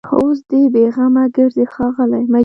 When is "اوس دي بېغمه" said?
0.15-1.23